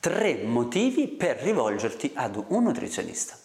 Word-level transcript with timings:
tre 0.00 0.40
motivi 0.44 1.08
per 1.08 1.36
rivolgerti 1.36 2.12
ad 2.14 2.42
un 2.48 2.62
nutrizionista. 2.62 3.36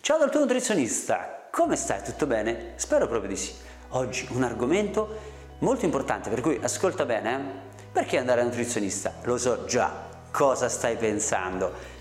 Ciao 0.00 0.16
dal 0.16 0.30
tuo 0.30 0.40
nutrizionista, 0.40 1.48
come 1.50 1.76
stai? 1.76 2.02
Tutto 2.02 2.24
bene? 2.24 2.72
Spero 2.76 3.06
proprio 3.06 3.28
di 3.28 3.36
sì. 3.36 3.52
Oggi 3.90 4.26
un 4.30 4.44
argomento 4.44 5.18
molto 5.58 5.84
importante, 5.84 6.30
per 6.30 6.40
cui 6.40 6.58
ascolta 6.62 7.04
bene, 7.04 7.34
eh? 7.34 7.88
perché 7.92 8.16
andare 8.16 8.40
al 8.40 8.46
nutrizionista? 8.46 9.12
Lo 9.24 9.36
so 9.36 9.66
già 9.66 10.08
cosa 10.30 10.70
stai 10.70 10.96
pensando 10.96 11.95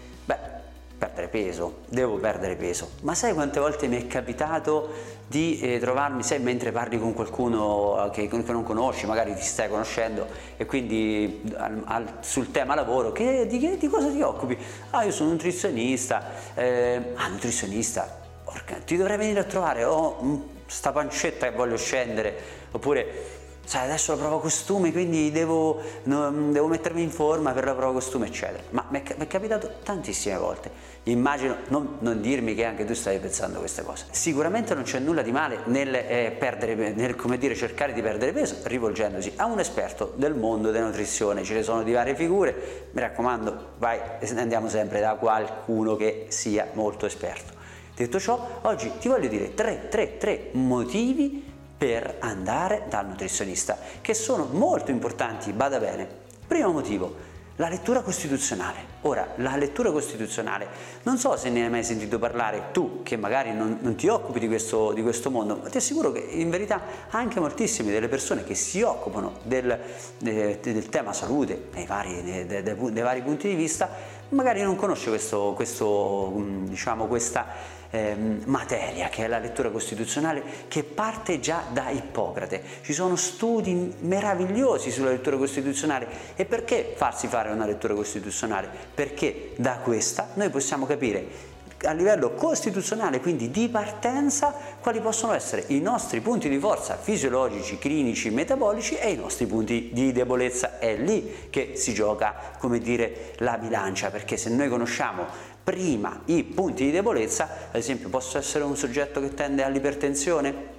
perdere 1.16 1.28
peso, 1.28 1.78
devo 1.88 2.18
perdere 2.18 2.56
peso. 2.56 2.90
Ma 3.02 3.16
sai 3.16 3.34
quante 3.34 3.60
volte 3.60 3.88
mi 3.88 4.02
è 4.02 4.06
capitato 4.06 4.90
di 5.28 5.60
eh, 5.60 5.80
trovarmi, 5.80 6.22
sai, 6.24 6.40
mentre 6.40 6.72
parli 6.72 7.00
con 7.00 7.14
qualcuno 7.14 8.10
che, 8.12 8.28
che, 8.28 8.44
non 8.52 8.64
conosci, 8.64 9.06
magari 9.06 9.34
ti 9.34 9.42
stai 9.42 9.70
conoscendo 9.70 10.28
e 10.58 10.66
quindi 10.66 11.42
al, 11.56 11.82
al, 11.86 12.18
sul 12.20 12.52
tema 12.52 12.76
lavoro, 12.76 13.12
che, 13.12 13.48
di, 13.48 13.58
che, 13.60 13.78
di, 13.78 13.88
cosa 13.88 14.10
ti 14.10 14.22
occupi? 14.22 14.58
Ah, 14.92 15.04
io 15.04 15.12
sono 15.12 15.32
nutrizionista. 15.32 16.24
Eh, 16.54 17.14
ah, 17.16 17.28
nutrizionista? 17.30 18.24
Porca, 18.44 18.76
ti 18.86 18.98
dovrei 18.98 19.18
venire 19.18 19.40
a 19.40 19.46
trovare, 19.46 19.84
ho 19.86 19.96
oh, 19.96 20.50
sta 20.68 20.92
pancetta 20.92 21.50
che 21.50 21.56
voglio 21.56 21.78
scendere, 21.78 22.38
oppure 22.72 23.44
sai 23.66 23.86
adesso 23.86 24.14
la 24.14 24.20
prova 24.20 24.40
costume 24.40 24.92
quindi 24.92 25.32
devo, 25.32 25.82
no, 26.04 26.32
devo, 26.52 26.68
mettermi 26.68 27.02
in 27.02 27.12
forma 27.12 27.52
per 27.52 27.66
la 27.66 27.74
prova 27.74 27.94
costume 27.94 28.28
eccetera. 28.28 28.64
Ma 28.70 28.86
mi 28.90 29.02
è, 29.04 29.28
capitato 29.28 29.76
tantissime 29.84 30.38
volte. 30.38 30.72
Immagino 31.04 31.58
non, 31.68 31.98
non, 32.00 32.22
dirmi 32.22 32.56
che 32.56 32.66
anche 32.66 32.86
tu 32.86 32.94
stai 32.94 33.20
pensando 33.20 33.60
queste 33.60 33.84
cose. 33.84 34.06
Sicuramente 34.12 34.74
non 34.74 34.84
c'è 34.84 35.00
nulla 35.00 35.22
di 35.22 35.32
male 35.32 35.60
nel, 35.66 35.94
eh, 35.94 36.36
perdere, 36.38 36.94
nel 36.94 37.16
dire, 37.38 37.56
cercare 37.56 37.94
di 37.94 38.02
perdere 38.02 38.32
peso 38.32 38.58
rivolgendosi 38.64 39.34
a 39.36 39.46
un 39.46 39.60
esperto 39.60 40.14
del 40.16 40.36
mondo 40.36 40.72
della 40.72 40.86
nutrizione. 40.86 41.44
Ce 41.44 41.54
ne 41.54 41.64
sono 41.64 41.84
di 41.84 41.92
varie 41.92 42.16
figure. 42.16 42.90
Mi 42.92 43.02
raccomando 43.02 43.74
vai 43.78 44.00
andiamo 44.36 44.70
sempre 44.70 45.00
da 45.00 45.16
qualcuno 45.16 45.96
che 45.96 46.26
sia 46.30 46.68
molto 46.74 47.06
esperto. 47.06 47.54
Detto 47.96 48.20
ciò 48.20 48.60
oggi 48.64 48.92
ti 49.00 49.08
voglio 49.08 49.30
dire 49.30 49.54
tre, 49.54 49.88
tre, 49.90 50.18
tre 50.18 50.50
motivi 50.52 51.55
per 51.78 52.18
andare 52.20 52.86
dal 52.90 53.08
nutrizionista, 53.08 53.78
che 54.02 54.14
sono 54.14 54.48
molto 54.52 54.92
importanti, 54.92 55.52
bada 55.52 55.80
bene. 55.80 56.08
Primo 56.48 56.72
motivo, 56.72 57.34
la 57.58 57.70
lettura 57.70 58.02
costituzionale. 58.02 58.94
Ora, 59.02 59.34
la 59.38 59.56
lettura 59.56 59.92
costituzionale, 59.92 60.68
non 61.04 61.18
so 61.18 61.38
se 61.38 61.50
ne 61.50 61.64
hai 61.64 61.70
mai 61.70 61.84
sentito 61.84 62.18
parlare 62.18 62.72
tu, 62.72 63.02
che 63.04 63.18
magari 63.18 63.54
non, 63.54 63.78
non 63.82 63.96
ti 63.96 64.08
occupi 64.08 64.40
di 64.40 64.48
questo, 64.48 64.94
di 64.94 65.04
questo, 65.04 65.30
mondo, 65.30 65.60
ma 65.62 65.70
ti 65.70 65.78
assicuro 65.78 66.12
che 66.12 66.20
in 66.20 66.50
verità 66.50 66.82
anche 67.12 67.40
moltissime 67.40 67.92
delle 67.92 68.08
persone 68.08 68.44
che 68.44 68.56
si 68.56 68.82
occupano 68.82 69.38
del, 69.44 69.80
del, 70.18 70.58
del 70.60 70.90
tema 70.90 71.14
salute, 71.14 71.68
nei 71.74 71.86
vari, 71.86 72.22
nei, 72.24 72.46
dei, 72.46 72.64
dei, 72.64 73.04
vari 73.04 73.22
punti 73.22 73.48
di 73.48 73.56
vista, 73.56 73.90
magari 74.30 74.62
non 74.62 74.76
conosce 74.76 75.10
questo, 75.10 75.54
questo, 75.56 76.32
diciamo, 76.64 77.08
questa 77.08 77.74
eh, 77.92 78.16
materia 78.46 79.10
che 79.10 79.26
è 79.26 79.28
la 79.28 79.40
lettura 79.40 79.70
costituzionale 79.70 80.44
che 80.68 80.84
parte 80.84 81.40
già 81.40 81.64
da 81.72 81.90
Ippocrate. 81.90 82.62
Ci 82.82 82.94
sono 82.94 83.16
studi 83.16 83.94
meravigliosi 84.00 84.92
sulla 84.92 85.10
lettura 85.10 85.38
costituzionale 85.38 86.08
e 86.36 86.46
perché 86.46 86.94
farsi 86.96 87.28
fare 87.28 87.50
una 87.50 87.66
lettura 87.66 87.94
costituzionale? 87.94 88.70
Perché 88.94 89.54
da 89.58 89.78
questa 89.78 90.30
noi 90.34 90.50
possiamo 90.50 90.86
capire 90.86 91.54
a 91.86 91.92
livello 91.92 92.32
costituzionale, 92.32 93.20
quindi 93.20 93.52
di 93.52 93.70
partenza, 93.70 94.54
quali 94.82 95.00
possono 95.00 95.34
essere 95.34 95.66
i 95.68 95.80
nostri 95.80 96.22
punti 96.22 96.50
di 96.50 96.60
forza 96.60 96.98
fisiologici, 96.98 97.78
clinici, 97.78 98.30
metabolici 98.30 98.96
e 98.98 99.12
i 99.12 99.16
nostri 99.16 99.46
punti 99.46 99.90
di 99.94 100.12
debolezza. 100.12 100.80
È 100.80 100.96
lì 100.96 101.48
che 101.50 101.74
si 101.76 101.94
gioca, 101.94 102.36
come 102.60 102.80
dire, 102.80 103.34
la 103.38 103.58
bilancia, 103.58 104.10
perché 104.10 104.38
se 104.38 104.50
noi 104.50 104.70
conosciamo 104.70 105.26
prima 105.64 106.22
i 106.26 106.44
punti 106.44 106.86
di 106.86 106.92
debolezza, 106.92 107.50
ad 107.72 107.76
esempio 107.76 108.10
posso 108.10 108.38
essere 108.38 108.64
un 108.64 108.76
soggetto 108.76 109.20
che 109.20 109.34
tende 109.34 109.64
all'ipertensione, 109.64 110.75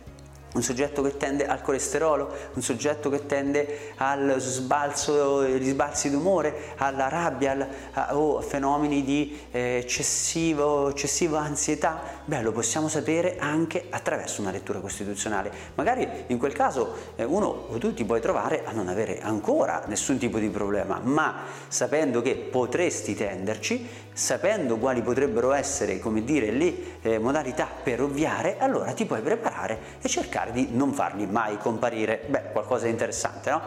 un 0.56 0.62
soggetto 0.62 1.02
che 1.02 1.16
tende 1.18 1.46
al 1.46 1.60
colesterolo, 1.60 2.32
un 2.54 2.62
soggetto 2.62 3.10
che 3.10 3.26
tende 3.26 3.92
al 3.96 4.36
sbalzo, 4.38 5.40
agli 5.40 5.68
sbalzi 5.68 6.10
d'umore, 6.10 6.72
alla 6.76 7.08
rabbia 7.08 7.52
al, 7.52 7.68
a, 7.92 8.16
o 8.16 8.40
fenomeni 8.40 9.04
di 9.04 9.38
eh, 9.50 9.80
eccessivo, 9.82 10.88
eccessiva 10.88 11.40
ansietà, 11.40 12.00
beh 12.24 12.40
lo 12.40 12.52
possiamo 12.52 12.88
sapere 12.88 13.36
anche 13.38 13.86
attraverso 13.90 14.40
una 14.40 14.50
lettura 14.50 14.80
costituzionale. 14.80 15.52
Magari 15.74 16.08
in 16.28 16.38
quel 16.38 16.54
caso 16.54 16.94
eh, 17.16 17.24
uno 17.24 17.46
o 17.46 17.76
tu 17.78 17.92
ti 17.92 18.04
puoi 18.04 18.22
trovare 18.22 18.62
a 18.64 18.72
non 18.72 18.88
avere 18.88 19.20
ancora 19.20 19.84
nessun 19.86 20.16
tipo 20.16 20.38
di 20.38 20.48
problema, 20.48 21.00
ma 21.02 21.44
sapendo 21.68 22.22
che 22.22 22.34
potresti 22.34 23.14
tenderci, 23.14 23.86
sapendo 24.12 24.78
quali 24.78 25.02
potrebbero 25.02 25.52
essere, 25.52 25.98
come 25.98 26.24
dire, 26.24 26.50
le 26.50 26.74
eh, 27.02 27.18
modalità 27.18 27.68
per 27.82 28.00
ovviare, 28.00 28.56
allora 28.58 28.92
ti 28.92 29.04
puoi 29.04 29.20
preparare 29.20 29.78
e 30.00 30.08
cercare 30.08 30.45
di 30.52 30.68
non 30.72 30.92
farli 30.92 31.26
mai 31.26 31.58
comparire. 31.58 32.24
Beh, 32.26 32.52
qualcosa 32.52 32.84
di 32.84 32.90
interessante, 32.92 33.50
no? 33.50 33.60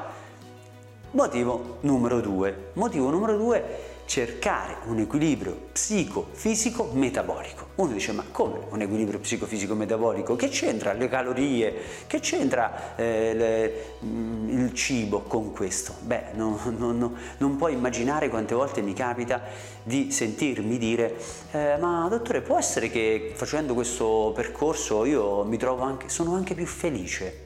Motivo 1.11 1.77
numero 1.81 2.19
due. 2.19 2.71
Motivo 2.73 3.09
numero 3.09 3.35
due 3.35 3.88
cercare 4.09 4.77
un 4.85 4.97
equilibrio 4.97 5.67
psicofisico 5.71 6.89
metabolico. 6.93 7.67
Uno 7.75 7.91
dice 7.91 8.11
ma 8.11 8.25
come 8.31 8.57
un 8.69 8.81
equilibrio 8.81 9.19
psicofisico 9.19 9.75
metabolico? 9.75 10.35
Che 10.35 10.49
c'entra 10.49 10.93
le 10.93 11.07
calorie? 11.07 11.75
Che 12.07 12.19
c'entra 12.19 12.95
eh, 12.95 13.33
le, 13.35 13.73
mm, 14.03 14.49
il 14.49 14.73
cibo 14.73 15.19
con 15.19 15.51
questo? 15.51 15.93
Beh, 16.01 16.31
non, 16.33 16.57
non, 16.75 17.15
non, 17.37 17.55
puoi 17.55 17.73
immaginare 17.73 18.29
quante 18.29 18.55
volte 18.55 18.81
mi 18.81 18.93
capita 18.93 19.43
di 19.83 20.11
sentirmi 20.11 20.79
dire 20.79 21.15
eh, 21.51 21.77
ma 21.79 22.07
dottore 22.09 22.41
può 22.41 22.57
essere 22.57 22.89
che 22.89 23.33
facendo 23.35 23.75
questo 23.75 24.31
percorso 24.33 25.05
io 25.05 25.43
mi 25.43 25.57
trovo 25.57 25.83
anche, 25.83 26.09
sono 26.09 26.33
anche 26.33 26.55
più 26.55 26.65
felice? 26.65 27.45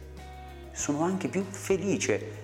Sono 0.71 1.03
anche 1.03 1.27
più 1.27 1.43
felice 1.43 2.43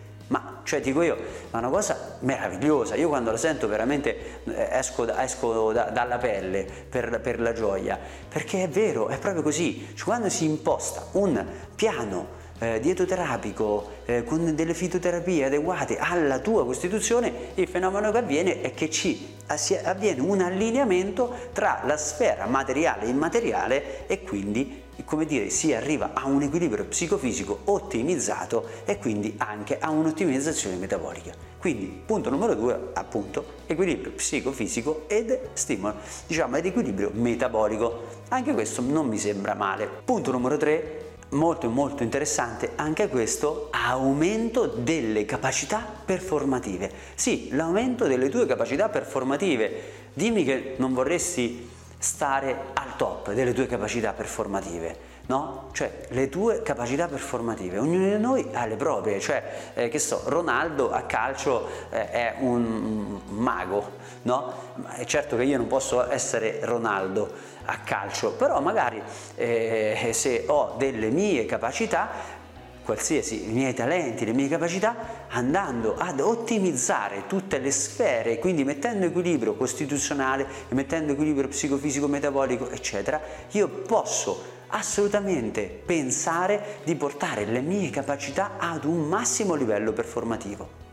cioè 0.70 0.82
dico 0.82 1.02
io, 1.02 1.16
è 1.16 1.58
una 1.58 1.70
cosa 1.70 2.18
meravigliosa, 2.20 2.94
io 2.94 3.08
quando 3.08 3.32
la 3.32 3.38
sento 3.38 3.68
veramente 3.68 4.44
eh, 4.44 4.68
esco, 4.70 5.12
esco 5.18 5.72
da, 5.72 5.86
dalla 5.86 6.20
pelle 6.20 6.64
per, 6.88 7.22
per, 7.22 7.42
la 7.42 7.54
gioia, 7.54 7.98
perché 8.30 8.66
è 8.66 8.70
vero, 8.70 9.08
è 9.08 9.18
proprio 9.18 9.42
così, 9.42 9.88
cioè, 9.96 10.06
quando 10.06 10.30
si 10.30 10.46
imposta 10.46 11.08
un 11.14 11.44
piano 11.74 12.38
eh, 12.60 12.80
dietoterapico 12.80 13.90
eh, 14.06 14.24
con 14.24 14.54
delle 14.54 14.74
fitoterapie 14.74 15.46
adeguate 15.46 15.98
alla 15.98 16.40
tua 16.40 16.66
costituzione, 16.66 17.32
il 17.56 17.68
fenomeno 17.68 18.12
che 18.12 18.18
avviene 18.18 18.62
è 18.62 18.74
che 18.74 18.90
ci 18.90 19.38
avviene 19.84 20.22
un 20.22 20.42
allineamento 20.42 21.34
tra 21.54 21.82
la 21.86 21.98
sfera 21.98 22.46
materiale 22.46 23.06
e 23.06 23.10
immateriale 23.10 24.08
e 24.08 24.22
quindi 24.22 24.88
come 25.06 25.26
dire, 25.26 25.50
si 25.50 25.74
arriva 25.74 26.12
a 26.14 26.28
un 26.28 26.42
equilibrio 26.42 26.86
psicofisico 26.86 27.62
ottimizzato 27.66 28.68
e 28.86 28.98
quindi 28.98 29.36
anche 29.38 29.80
a 29.80 29.90
un'ottimizzazione 29.90 30.76
metabolica. 30.76 31.32
Quindi 31.58 32.02
punto 32.06 32.30
numero 32.30 32.54
due, 32.56 32.90
appunto, 32.94 33.46
equilibrio 33.66 34.12
psicofisico 34.12 35.06
ed 35.08 35.50
stimolo, 35.54 35.96
diciamo 36.28 36.58
ed 36.58 36.66
equilibrio 36.66 37.12
metabolico. 37.14 38.18
Anche 38.30 38.54
questo 38.54 38.82
non 38.82 39.08
mi 39.08 39.18
sembra 39.18 39.54
male. 39.54 39.90
Punto 40.04 40.32
numero 40.32 40.58
tre, 40.58 41.08
molto 41.30 41.70
molto 41.70 42.04
interessante 42.04 42.72
anche 42.76 43.08
questo 43.08 43.68
aumento 43.72 44.66
delle 44.66 45.26
capacità 45.26 45.86
performative. 46.06 46.92
Sì, 47.16 47.50
l'aumento 47.52 48.08
delle 48.08 48.30
tue 48.30 48.46
capacità 48.46 48.90
performative. 48.90 49.98
Dimmi 50.14 50.44
che 50.44 50.76
non 50.78 50.94
vorresti 50.94 51.70
stare 51.98 52.56
al 52.74 52.96
top 52.96 53.34
delle 53.34 53.54
tue 53.54 53.68
capacità 53.68 54.14
performative, 54.14 55.09
no? 55.30 55.70
Cioè 55.74 56.08
le 56.10 56.28
tue 56.28 56.62
capacità 56.64 57.08
performative, 57.08 57.78
ognuno 57.78 58.06
di 58.06 58.18
noi 58.18 58.50
ha 58.52 58.66
le 58.66 58.76
proprie, 58.76 59.20
cioè 59.20 59.72
eh, 59.76 59.90
che 59.90 60.00
so, 60.00 60.24
Ronaldo 60.26 60.92
a 60.92 61.02
calcio 61.04 61.68
eh, 61.92 62.10
è 62.10 62.36
un 62.40 63.20
mago, 63.30 63.92
no? 64.24 64.54
È 64.96 65.06
certo 65.06 65.38
che 65.38 65.44
io 65.44 65.58
non 65.58 65.68
posso 65.68 66.10
essere 66.10 66.60
Ronaldo 66.64 67.32
a 67.66 67.78
calcio, 67.84 68.32
però 68.34 68.60
magari 68.60 69.02
eh, 69.36 70.10
se 70.14 70.46
ho 70.48 70.76
delle 70.78 71.10
mie 71.10 71.46
capacità 71.46 72.38
qualsiasi 72.84 73.48
i 73.48 73.54
miei 73.54 73.76
talenti, 73.76 74.26
le 74.26 74.34
mie 74.34 74.48
capacità, 74.48 75.28
andando 75.28 75.96
ad 75.96 76.20
ottimizzare 76.20 77.28
tutte 77.28 77.60
le 77.60 77.70
sfere, 77.70 78.40
quindi 78.40 78.64
mettendo 78.64 79.06
equilibrio 79.06 79.54
costituzionale, 79.54 80.48
mettendo 80.70 81.12
equilibrio 81.12 81.50
psicofisico, 81.50 82.08
metabolico, 82.08 82.68
eccetera, 82.72 83.22
io 83.52 83.68
posso 83.68 84.58
assolutamente 84.70 85.64
pensare 85.64 86.80
di 86.84 86.96
portare 86.96 87.46
le 87.46 87.62
mie 87.62 87.90
capacità 87.90 88.54
ad 88.58 88.86
un 88.86 89.08
massimo 89.08 89.56
livello 89.56 89.94
performativo. 89.94 90.88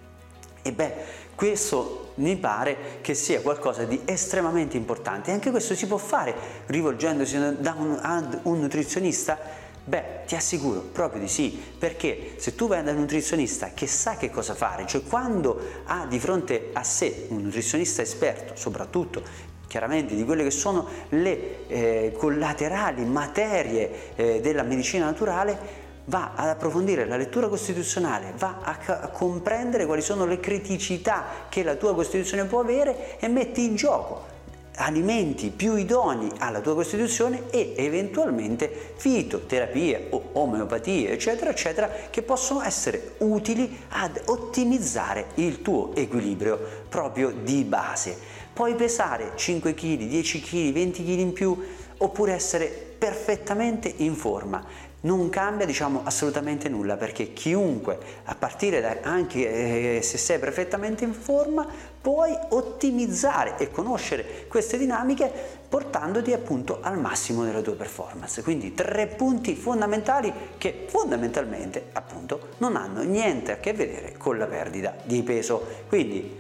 E 0.63 0.73
beh, 0.73 0.95
questo 1.35 2.13
mi 2.17 2.37
pare 2.37 2.99
che 3.01 3.15
sia 3.15 3.41
qualcosa 3.41 3.85
di 3.85 4.01
estremamente 4.05 4.77
importante. 4.77 5.31
Anche 5.31 5.51
questo 5.51 5.75
si 5.75 5.87
può 5.87 5.97
fare 5.97 6.35
rivolgendosi 6.67 7.37
un, 7.37 7.99
ad 8.03 8.41
un 8.43 8.61
nutrizionista 8.61 9.65
Beh, 9.89 10.25
ti 10.27 10.35
assicuro 10.35 10.81
proprio 10.81 11.21
di 11.21 11.29
sì, 11.29 11.63
perché 11.79 12.35
se 12.39 12.57
tu 12.57 12.67
vai 12.67 12.83
da 12.83 12.91
un 12.91 12.99
nutrizionista 12.99 13.71
che 13.73 13.87
sa 13.87 14.17
che 14.17 14.31
cosa 14.31 14.57
fare, 14.57 14.85
cioè 14.85 15.05
quando 15.05 15.61
ha 15.85 16.07
di 16.07 16.19
fronte 16.19 16.71
a 16.73 16.83
sé 16.83 17.27
un 17.29 17.43
nutrizionista 17.43 18.03
esperto, 18.03 18.57
soprattutto 18.57 19.23
chiaramente 19.67 20.15
di 20.15 20.25
quelle 20.25 20.43
che 20.43 20.51
sono 20.51 20.87
le 21.11 21.67
eh, 21.69 22.15
collaterali 22.17 23.05
materie 23.05 24.15
eh, 24.17 24.41
della 24.41 24.63
medicina 24.63 25.07
naturale, 25.07 25.85
va 26.07 26.33
ad 26.35 26.49
approfondire 26.49 27.05
la 27.05 27.17
lettura 27.17 27.49
costituzionale, 27.49 28.33
va 28.37 28.59
a, 28.63 28.79
a, 28.87 29.09
comprendere 29.09 29.87
quali 29.87 30.03
sono 30.03 30.25
le 30.25 30.39
criticità 30.39 31.25
che 31.49 31.63
la 31.63 31.75
tua 31.75 31.95
Costituzione 31.95 32.45
può 32.45 32.61
avere 32.61 33.19
e 33.19 33.29
metti 33.29 33.65
in 33.65 33.75
gioco 33.75 34.35
alimenti 34.77 35.51
più 35.51 35.77
idonei 35.77 36.31
alla 36.39 36.61
tua 36.61 36.75
costituzione 36.75 37.45
e 37.51 37.75
eventualmente 37.77 38.93
fitoterapie 38.97 40.09
o 40.11 40.31
omeopatie 40.33 41.11
eccetera 41.11 41.51
eccetera 41.51 41.91
che 42.11 42.23
possono 42.23 42.63
essere 42.63 43.15
utili 43.19 43.85
ad 43.89 44.21
ottimizzare 44.27 45.29
il 45.37 45.63
tuo 45.63 45.95
equilibrio 45.95 46.59
proprio 46.89 47.31
di 47.31 47.65
base. 47.65 48.45
Puoi 48.57 48.75
pesare 48.75 49.33
5 49.35 49.75
kg, 49.75 50.07
10 50.07 50.41
kg, 50.41 50.73
20 50.73 51.05
kg 51.05 51.09
in 51.19 51.33
più 51.35 51.63
oppure 51.99 52.33
essere 52.33 52.67
perfettamente 52.67 53.93
in 53.99 54.15
forma. 54.15 54.65
Non 55.03 55.29
cambia 55.29 55.67
diciamo 55.67 56.01
assolutamente 56.05 56.71
nulla 56.71 56.97
perché 56.97 57.35
chiunque 57.35 57.99
a 58.25 58.35
partire 58.35 58.81
da 58.81 58.97
anche 59.03 59.99
eh, 59.99 60.03
se 60.03 60.17
sei 60.17 60.39
perfettamente 60.39 61.05
in 61.05 61.13
forma 61.13 61.67
puoi 62.01 62.35
ottimizzare 62.49 63.57
e 63.59 63.71
conoscere 63.71 64.47
queste 64.49 64.79
dinamiche 64.79 65.31
portandoti 65.69 66.33
appunto 66.33 66.79
al 66.81 66.99
massimo 66.99 67.45
della 67.45 67.61
tua 67.61 67.75
performance. 67.75 68.43
Quindi 68.43 68.73
tre 68.73 69.07
punti 69.07 69.55
fondamentali 69.55 70.33
che 70.57 70.87
fondamentalmente 70.89 71.89
appunto 71.93 72.53
non 72.57 72.75
hanno 72.75 73.03
niente 73.03 73.53
a 73.53 73.57
che 73.59 73.75
vedere 73.75 74.15
con 74.17 74.39
la 74.39 74.47
perdita 74.47 74.97
di 75.05 75.23
peso. 75.23 75.63
Quindi 75.89 76.39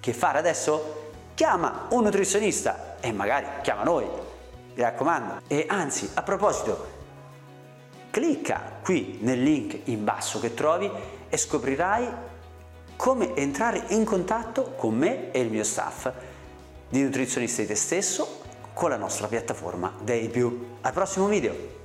che 0.00 0.14
fare 0.14 0.38
adesso? 0.38 0.99
Chiama 1.40 1.86
un 1.92 2.02
nutrizionista 2.02 2.96
e 3.00 3.12
magari 3.12 3.46
chiama 3.62 3.82
noi 3.82 4.04
mi 4.04 4.82
raccomando 4.82 5.40
e 5.46 5.64
anzi 5.66 6.10
a 6.12 6.22
proposito 6.22 6.98
Clicca 8.10 8.60
qui 8.82 9.20
nel 9.22 9.42
link 9.42 9.84
in 9.84 10.04
basso 10.04 10.38
che 10.38 10.52
trovi 10.52 10.90
e 11.30 11.36
scoprirai 11.38 12.08
come 12.94 13.34
entrare 13.36 13.84
in 13.88 14.04
contatto 14.04 14.74
con 14.76 14.94
me 14.94 15.30
e 15.30 15.40
il 15.40 15.50
mio 15.50 15.64
staff 15.64 16.12
di 16.90 17.02
nutrizionista 17.02 17.62
di 17.62 17.68
te 17.68 17.74
stesso 17.74 18.42
con 18.74 18.90
la 18.90 18.98
nostra 18.98 19.26
piattaforma 19.26 19.94
Day 20.02 20.28
Più. 20.28 20.76
Al 20.82 20.92
prossimo 20.92 21.26
video! 21.26 21.79